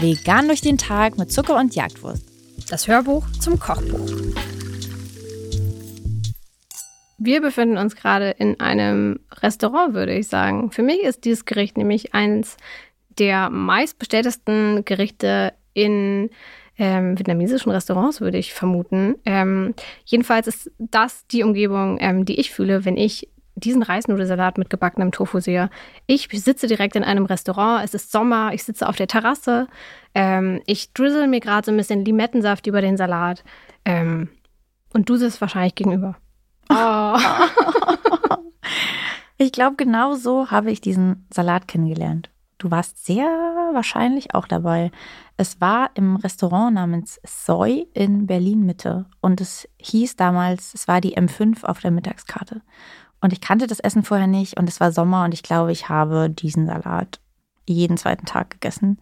[0.00, 2.22] Vegan durch den Tag mit Zucker und Jagdwurst.
[2.70, 4.10] Das Hörbuch zum Kochbuch.
[7.18, 10.70] Wir befinden uns gerade in einem Restaurant, würde ich sagen.
[10.70, 12.56] Für mich ist dieses Gericht nämlich eines
[13.18, 16.30] der meistbestelltesten Gerichte in
[16.78, 19.16] ähm, vietnamesischen Restaurants, würde ich vermuten.
[19.24, 19.74] Ähm,
[20.04, 25.12] jedenfalls ist das die Umgebung, ähm, die ich fühle, wenn ich diesen Reisnudelsalat mit gebackenem
[25.12, 25.70] Tofu sehe.
[26.06, 29.66] Ich sitze direkt in einem Restaurant, es ist Sommer, ich sitze auf der Terrasse,
[30.14, 33.42] ähm, ich drizzle mir gerade so ein bisschen Limettensaft über den Salat
[33.84, 34.28] ähm,
[34.92, 36.16] und du sitzt wahrscheinlich gegenüber.
[36.68, 37.18] Oh.
[39.38, 42.30] ich glaube, genau so habe ich diesen Salat kennengelernt.
[42.58, 43.26] Du warst sehr
[43.72, 44.90] wahrscheinlich auch dabei.
[45.36, 51.02] Es war im Restaurant namens Soy in Berlin Mitte und es hieß damals, es war
[51.02, 52.62] die M5 auf der Mittagskarte.
[53.20, 55.88] Und ich kannte das Essen vorher nicht und es war Sommer und ich glaube, ich
[55.88, 57.20] habe diesen Salat
[57.66, 58.98] jeden zweiten Tag gegessen.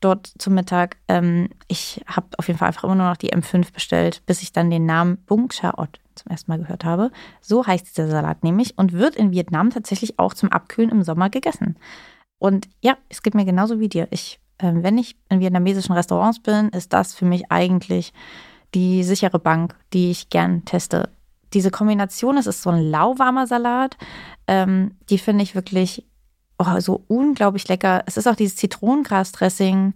[0.00, 0.98] Dort zum Mittag.
[1.08, 4.52] Ähm, ich habe auf jeden Fall einfach immer nur noch die M5 bestellt, bis ich
[4.52, 7.10] dann den Namen Bung Chaot zum ersten Mal gehört habe.
[7.40, 11.30] So heißt dieser Salat nämlich und wird in Vietnam tatsächlich auch zum Abkühlen im Sommer
[11.30, 11.76] gegessen.
[12.38, 14.08] Und ja, es geht mir genauso wie dir.
[14.10, 18.12] Ich, äh, wenn ich in vietnamesischen Restaurants bin, ist das für mich eigentlich
[18.74, 21.08] die sichere Bank, die ich gern teste.
[21.54, 23.96] Diese Kombination, es ist so ein lauwarmer Salat,
[24.46, 26.04] ähm, die finde ich wirklich
[26.58, 28.02] oh, so unglaublich lecker.
[28.06, 29.94] Es ist auch dieses Zitronengras-Dressing.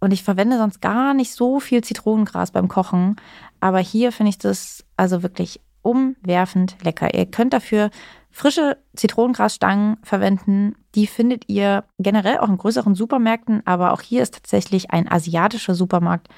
[0.00, 3.16] Und ich verwende sonst gar nicht so viel Zitronengras beim Kochen.
[3.60, 7.14] Aber hier finde ich das also wirklich umwerfend lecker.
[7.14, 7.90] Ihr könnt dafür
[8.30, 10.76] frische Zitronengrasstangen verwenden.
[10.94, 15.74] Die findet ihr generell auch in größeren Supermärkten, aber auch hier ist tatsächlich ein asiatischer
[15.74, 16.28] Supermarkt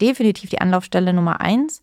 [0.00, 1.80] definitiv die Anlaufstelle Nummer eins.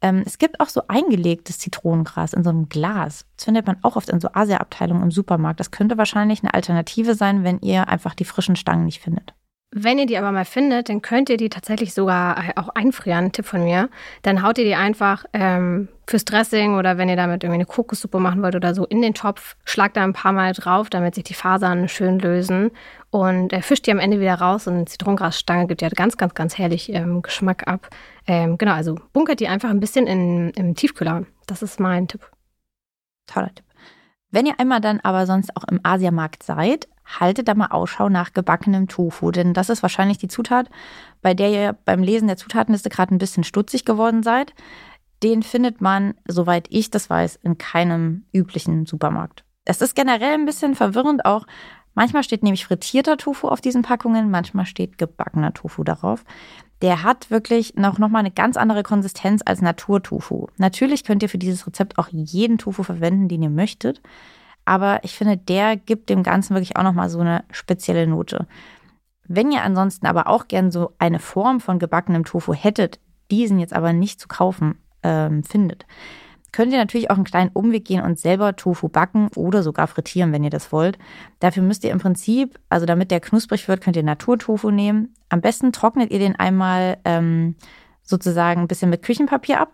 [0.00, 3.26] Ähm, es gibt auch so eingelegtes Zitronengras in so einem Glas.
[3.36, 5.60] Das findet man auch oft in so Asia-Abteilungen im Supermarkt.
[5.60, 9.34] Das könnte wahrscheinlich eine Alternative sein, wenn ihr einfach die frischen Stangen nicht findet.
[9.70, 13.32] Wenn ihr die aber mal findet, dann könnt ihr die tatsächlich sogar äh, auch einfrieren.
[13.32, 13.90] Tipp von mir.
[14.22, 18.18] Dann haut ihr die einfach ähm, fürs Dressing oder wenn ihr damit irgendwie eine Kokossuppe
[18.18, 21.24] machen wollt oder so in den Topf, schlagt da ein paar Mal drauf, damit sich
[21.24, 22.70] die Fasern schön lösen
[23.10, 26.32] und äh, fischt die am Ende wieder raus und eine Zitronengrasstange gibt ja ganz, ganz,
[26.32, 27.90] ganz herrlich ähm, Geschmack ab.
[28.26, 31.26] Ähm, genau, also bunkert die einfach ein bisschen in, im Tiefkühler.
[31.46, 32.30] Das ist mein Tipp.
[33.26, 33.66] Toller Tipp.
[34.30, 38.32] Wenn ihr einmal dann aber sonst auch im Asiamarkt seid, haltet da mal Ausschau nach
[38.32, 40.68] gebackenem Tofu, denn das ist wahrscheinlich die Zutat,
[41.22, 44.54] bei der ihr beim Lesen der Zutatenliste gerade ein bisschen stutzig geworden seid.
[45.22, 49.44] Den findet man, soweit ich das weiß, in keinem üblichen Supermarkt.
[49.64, 51.46] Es ist generell ein bisschen verwirrend auch.
[51.94, 56.24] Manchmal steht nämlich frittierter Tofu auf diesen Packungen, manchmal steht gebackener Tofu darauf.
[56.80, 60.46] Der hat wirklich noch, noch mal eine ganz andere Konsistenz als Naturtofu.
[60.58, 64.00] Natürlich könnt ihr für dieses Rezept auch jeden Tofu verwenden, den ihr möchtet
[64.68, 68.46] aber ich finde, der gibt dem Ganzen wirklich auch nochmal so eine spezielle Note.
[69.26, 73.72] Wenn ihr ansonsten aber auch gern so eine Form von gebackenem Tofu hättet, diesen jetzt
[73.72, 75.86] aber nicht zu kaufen ähm, findet,
[76.52, 80.32] könnt ihr natürlich auch einen kleinen Umweg gehen und selber Tofu backen oder sogar frittieren,
[80.32, 80.98] wenn ihr das wollt.
[81.40, 85.14] Dafür müsst ihr im Prinzip, also damit der knusprig wird, könnt ihr Naturtofu nehmen.
[85.30, 87.56] Am besten trocknet ihr den einmal ähm,
[88.02, 89.72] sozusagen ein bisschen mit Küchenpapier ab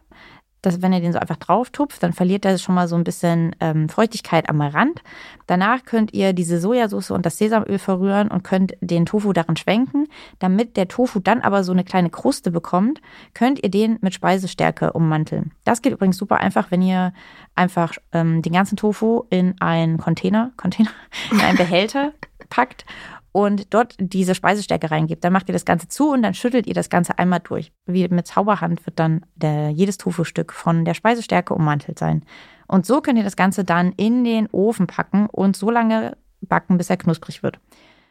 [0.66, 3.04] dass wenn ihr den so einfach drauf tupft, dann verliert er schon mal so ein
[3.04, 5.02] bisschen ähm, Feuchtigkeit am Rand.
[5.46, 10.08] Danach könnt ihr diese Sojasauce und das Sesamöl verrühren und könnt den Tofu darin schwenken.
[10.38, 13.00] Damit der Tofu dann aber so eine kleine Kruste bekommt,
[13.34, 15.52] könnt ihr den mit Speisestärke ummanteln.
[15.64, 17.12] Das geht übrigens super einfach, wenn ihr
[17.54, 20.90] einfach ähm, den ganzen Tofu in einen Container, Container,
[21.30, 22.12] in einen Behälter
[22.48, 22.84] packt
[23.32, 25.24] und dort diese Speisestärke reingebt.
[25.24, 27.72] Dann macht ihr das Ganze zu und dann schüttelt ihr das Ganze einmal durch.
[27.84, 32.24] Wie mit Zauberhand wird dann der, jedes Tofu-Stück von der Speisestärke ummantelt sein.
[32.68, 36.78] Und so könnt ihr das Ganze dann in den Ofen packen und so lange backen,
[36.78, 37.58] bis er knusprig wird.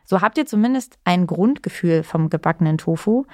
[0.04, 3.26] So habt ihr zumindest ein Grundgefühl vom gebackenen Tofu.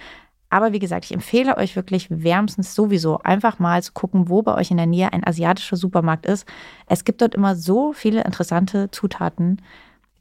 [0.51, 4.55] Aber wie gesagt, ich empfehle euch wirklich wärmstens sowieso einfach mal zu gucken, wo bei
[4.55, 6.47] euch in der Nähe ein asiatischer Supermarkt ist.
[6.87, 9.61] Es gibt dort immer so viele interessante Zutaten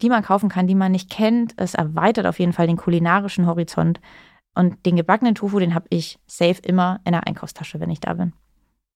[0.03, 1.55] die man kaufen kann, die man nicht kennt.
[1.57, 4.01] Es erweitert auf jeden Fall den kulinarischen Horizont.
[4.55, 8.15] Und den gebackenen Tofu, den habe ich safe immer in der Einkaufstasche, wenn ich da
[8.15, 8.33] bin.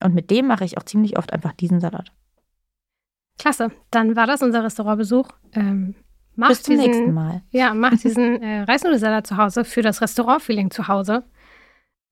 [0.02, 2.12] Und mit dem mache ich auch ziemlich oft einfach diesen Salat.
[3.38, 5.28] Klasse, dann war das unser Restaurantbesuch.
[5.52, 5.94] Ähm,
[6.36, 7.42] Bis zum diesen, nächsten Mal.
[7.50, 11.24] Ja, macht diesen äh, Reisnudelsalat zu Hause für das Restaurantfeeling zu Hause.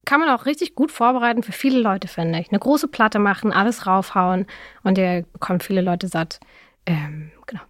[0.05, 2.49] Kann man auch richtig gut vorbereiten für viele Leute, finde ich.
[2.49, 4.47] Eine große Platte machen, alles raufhauen
[4.83, 6.39] und ihr bekommt viele Leute satt.
[6.85, 7.61] Ähm, genau.